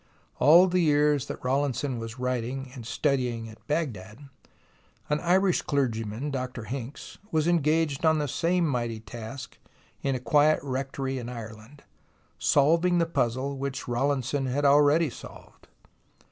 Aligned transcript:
All 0.39 0.65
the 0.67 0.79
years 0.79 1.27
that 1.27 1.43
Rawlinson 1.45 1.99
was 1.99 2.17
writing 2.17 2.71
and 2.73 2.87
studying 2.87 3.47
at 3.49 3.67
Baghdad, 3.67 4.29
an 5.11 5.19
Irish 5.19 5.61
clergyman. 5.61 6.31
Dr. 6.31 6.63
Hincks, 6.63 7.19
was 7.31 7.47
engaged 7.47 8.03
on 8.03 8.17
the 8.17 8.27
same 8.27 8.65
mighty 8.65 8.99
task 8.99 9.59
in 10.01 10.15
a 10.15 10.19
quiet 10.19 10.59
rectory 10.63 11.19
in 11.19 11.29
Ireland, 11.29 11.83
solving 12.39 12.97
the 12.97 13.05
puzzle 13.05 13.59
which 13.59 13.87
Rawlinson 13.87 14.47
had 14.47 14.65
already 14.65 15.11
solved. 15.11 15.67